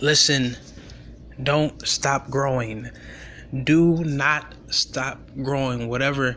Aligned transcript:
Listen, 0.00 0.58
don't 1.42 1.86
stop 1.86 2.28
growing. 2.28 2.90
Do 3.64 4.04
not 4.04 4.54
stop 4.68 5.18
growing. 5.42 5.88
Whatever 5.88 6.36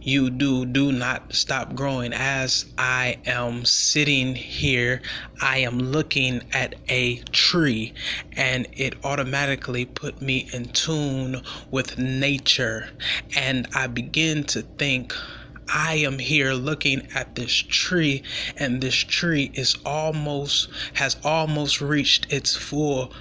you 0.00 0.30
do, 0.30 0.64
do 0.64 0.92
not 0.92 1.34
stop 1.34 1.74
growing. 1.74 2.12
As 2.12 2.66
I 2.78 3.18
am 3.26 3.64
sitting 3.64 4.36
here, 4.36 5.02
I 5.42 5.58
am 5.58 5.80
looking 5.80 6.42
at 6.52 6.76
a 6.88 7.16
tree 7.32 7.94
and 8.36 8.68
it 8.74 8.94
automatically 9.02 9.86
put 9.86 10.22
me 10.22 10.48
in 10.52 10.66
tune 10.66 11.42
with 11.72 11.98
nature. 11.98 12.90
And 13.34 13.66
I 13.74 13.88
begin 13.88 14.44
to 14.44 14.62
think, 14.62 15.12
I 15.72 15.94
am 15.94 16.18
here 16.18 16.52
looking 16.52 17.08
at 17.14 17.36
this 17.36 17.54
tree, 17.54 18.22
and 18.56 18.80
this 18.82 18.96
tree 18.96 19.50
is 19.54 19.76
almost 19.84 20.68
has 20.94 21.16
almost 21.24 21.80
reached 21.80 22.26
its 22.30 22.54
full 22.54 23.12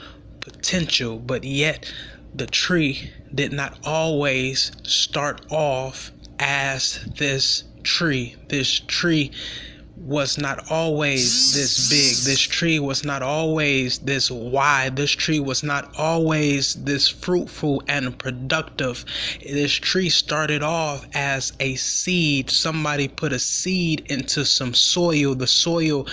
potential, 0.42 1.20
but 1.20 1.44
yet 1.46 1.92
the 2.34 2.48
tree 2.48 3.12
did 3.34 3.54
not 3.54 3.80
always 3.86 4.72
start 4.84 5.46
off 5.50 6.12
as 6.40 7.00
this 7.18 7.64
tree. 7.84 8.36
This 8.50 8.82
tree 8.88 9.32
was 9.96 10.38
not 10.38 10.72
always 10.72 11.54
this 11.54 11.90
big. 11.90 12.26
This 12.26 12.42
tree 12.42 12.80
was 12.80 13.04
not 13.04 13.22
always 13.22 14.00
this 14.00 14.32
wide. 14.32 14.96
This 14.96 15.12
tree 15.12 15.40
was 15.40 15.64
not 15.64 15.94
always 15.98 16.74
this 16.74 17.08
fruitful 17.08 17.84
and 17.88 18.18
productive. 18.18 19.06
This 19.42 19.74
tree 19.74 20.10
started 20.10 20.64
off 20.64 21.06
as 21.14 21.54
a 21.60 21.76
seed. 21.76 22.50
Somebody 22.50 23.08
put 23.08 23.34
a 23.34 23.40
seed 23.40 24.06
into 24.10 24.46
some 24.46 24.74
soil. 24.74 25.36
The 25.36 25.48
soil 25.48 26.08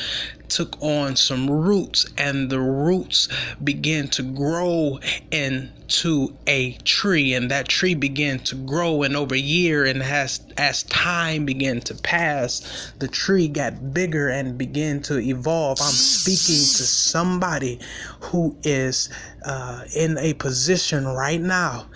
took 0.50 0.76
on 0.82 1.16
some 1.16 1.48
roots 1.48 2.04
and 2.18 2.50
the 2.50 2.60
roots 2.60 3.28
began 3.62 4.08
to 4.08 4.22
grow 4.22 4.98
into 5.30 6.36
a 6.46 6.72
tree 6.84 7.32
and 7.34 7.50
that 7.50 7.68
tree 7.68 7.94
began 7.94 8.38
to 8.40 8.56
grow 8.56 9.02
and 9.02 9.16
over 9.16 9.36
year 9.36 9.84
and 9.84 10.02
as 10.02 10.40
as 10.56 10.82
time 10.84 11.44
began 11.44 11.80
to 11.80 11.94
pass 11.94 12.92
the 12.98 13.08
tree 13.08 13.48
got 13.48 13.69
bigger 13.70 14.28
and 14.28 14.58
begin 14.58 15.02
to 15.02 15.18
evolve 15.18 15.78
i'm 15.80 15.92
speaking 15.92 16.56
to 16.56 16.84
somebody 16.84 17.80
who 18.20 18.56
is 18.64 19.10
uh, 19.46 19.84
in 19.96 20.18
a 20.18 20.34
position 20.34 21.06
right 21.06 21.40
now 21.40 21.86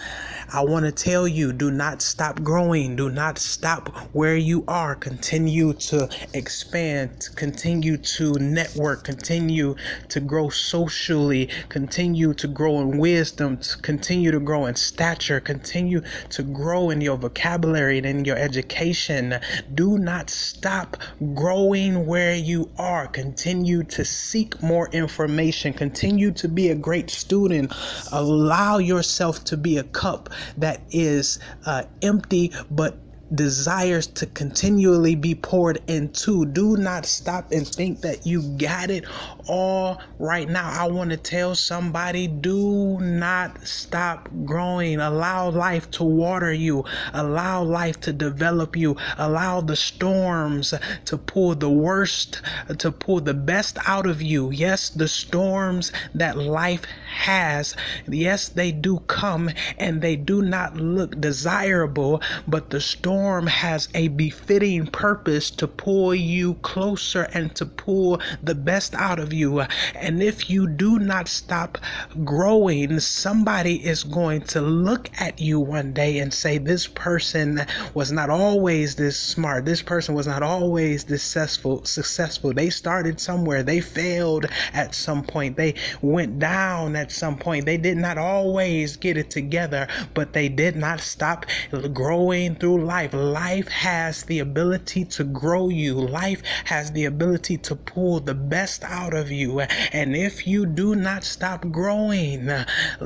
I 0.55 0.60
want 0.60 0.84
to 0.84 0.92
tell 0.92 1.27
you 1.27 1.52
do 1.52 1.72
not 1.72 2.00
stop 2.00 2.41
growing. 2.44 2.94
Do 2.94 3.10
not 3.10 3.38
stop 3.38 3.88
where 4.12 4.36
you 4.36 4.62
are. 4.69 4.94
Continue 4.94 5.72
to 5.72 6.08
expand. 6.33 7.28
Continue 7.34 7.96
to 7.96 8.34
network. 8.34 9.02
Continue 9.02 9.74
to 10.11 10.20
grow 10.20 10.50
socially. 10.50 11.48
Continue 11.70 12.34
to 12.34 12.46
grow 12.46 12.78
in 12.78 12.98
wisdom. 12.98 13.58
Continue 13.83 14.30
to 14.30 14.38
grow 14.38 14.66
in 14.66 14.77
stature. 14.77 15.41
Continue 15.41 16.02
to 16.30 16.44
grow 16.44 16.91
in 16.91 17.00
your 17.00 17.16
vocabulary 17.16 17.98
and 17.98 18.06
in 18.06 18.24
your 18.24 18.36
education. 18.36 19.34
Do 19.74 19.98
not 19.98 20.30
stop 20.30 20.96
growing 21.34 22.06
where 22.06 22.36
you 22.36 22.70
are. 22.78 23.08
Continue 23.08 23.83
to 23.83 24.05
seek 24.05 24.62
more 24.62 24.89
information. 24.91 25.72
Continue 25.72 26.30
to 26.30 26.46
be 26.46 26.68
a 26.68 26.77
great 26.77 27.11
student. 27.11 27.72
Allow 28.12 28.78
yourself 28.78 29.42
to 29.46 29.56
be 29.56 29.78
a 29.78 29.83
cup 29.83 30.30
that 30.56 30.83
is 30.91 31.39
uh, 31.67 31.84
empty 32.03 32.53
but 32.70 32.98
desires 33.34 34.06
to 34.06 34.27
continually 34.27 35.14
be 35.14 35.34
poured 35.34 35.81
into. 35.86 36.45
Do 36.47 36.77
not 36.77 37.06
stop 37.06 37.53
and 37.53 37.67
think 37.67 38.01
that 38.03 38.27
you 38.27 38.42
got 38.59 38.91
it 38.91 39.05
all 39.47 40.01
right 40.19 40.48
now. 40.48 40.70
I 40.70 40.89
want 40.89 41.11
to 41.11 41.17
tell 41.17 41.55
somebody 41.55 42.27
do 42.27 42.98
not 43.01 43.67
stop 43.67 44.28
growing. 44.45 45.01
Allow 45.01 45.51
life 45.51 45.91
to 45.92 46.05
water 46.05 46.52
you, 46.52 46.85
allow 47.13 47.63
life 47.63 48.01
to 48.01 48.13
develop 48.13 48.77
you, 48.77 48.97
allow 49.18 49.61
the 49.61 49.77
storms 49.77 50.74
to 51.07 51.18
pull 51.18 51.55
the 51.55 51.70
worst, 51.70 52.42
to 52.79 52.92
pull 52.92 53.20
the 53.20 53.35
best 53.35 53.79
out 53.86 54.07
of 54.07 54.23
you. 54.23 54.51
Yes, 54.51 54.91
the 54.91 55.08
storms 55.08 55.92
that 56.14 56.36
life 56.36 56.83
has, 57.14 57.77
yes, 58.08 58.48
they 58.48 58.73
do 58.73 58.98
come 59.07 59.51
and 59.79 60.02
they 60.02 60.17
do 60.17 60.42
not 60.42 60.77
look 60.77 61.20
desirable, 61.20 62.20
but 62.47 62.70
the 62.70 62.80
storm 62.80 63.47
has 63.47 63.89
a 63.95 64.08
befitting 64.08 64.86
purpose 64.86 65.51
to 65.51 65.67
pull 65.69 66.14
you 66.14 66.55
closer 66.55 67.23
and 67.35 67.55
to 67.57 67.67
pull 67.67 68.20
the 68.42 68.55
best 68.55 68.95
out 68.95 69.19
of 69.19 69.33
you. 69.33 69.61
And 69.95 70.23
if 70.23 70.51
you 70.51 70.69
do 70.69 70.98
not 70.98 71.29
stop 71.29 71.79
growing, 72.24 72.98
somebody 73.01 73.85
is 73.86 74.05
going 74.05 74.42
to 74.42 74.61
look 74.61 75.08
at 75.20 75.41
you 75.41 75.61
one 75.61 75.92
day 75.92 76.19
and 76.19 76.33
say, 76.33 76.58
This 76.58 76.86
person 76.86 77.64
was 77.95 78.11
not 78.11 78.30
always 78.30 78.97
this 78.97 79.19
smart. 79.19 79.64
This 79.64 79.83
person 79.83 80.14
was 80.14 80.27
not 80.27 80.42
always 80.42 81.05
this 81.05 81.23
successful. 81.23 81.85
Successful. 81.85 82.53
They 82.53 82.70
started 82.70 83.20
somewhere. 83.20 83.63
They 83.63 83.80
failed 83.80 84.47
at 84.73 84.95
some 84.95 85.24
point. 85.24 85.57
They 85.57 85.74
went 86.01 86.39
down 86.39 86.95
at 87.05 87.13
some 87.13 87.37
point. 87.37 87.67
They 87.67 87.77
did 87.77 87.98
not 87.98 88.17
always 88.17 88.97
get 88.97 89.19
it 89.19 89.29
together, 89.31 89.87
but 90.15 90.33
they 90.33 90.48
did 90.48 90.75
not 90.75 91.01
stop 91.01 91.45
growing 91.92 92.55
through 92.55 92.83
life. 92.83 93.13
Life 93.13 93.69
has 93.69 94.23
the 94.25 94.39
ability 94.39 95.05
to 95.17 95.25
grow 95.25 95.69
you. 95.69 95.95
Life 95.95 96.42
has 96.65 96.92
the 96.92 97.05
ability 97.05 97.59
to 97.59 97.77
pull 97.77 98.20
the 98.20 98.35
best 98.35 98.85
out 98.85 99.13
of 99.13 99.31
you. 99.31 99.61
And 99.61 100.17
if 100.17 100.47
you 100.47 100.65
do 100.65 100.95
not 100.95 101.25
stop 101.25 101.70
growing, 101.70 102.48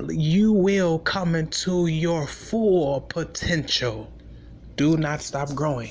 you 0.09 0.53
will 0.53 1.01
come 1.01 1.35
into 1.35 1.89
your 1.89 2.29
full 2.29 3.01
potential. 3.01 4.13
Do 4.77 4.97
not 4.97 5.23
stop 5.23 5.53
growing. 5.57 5.91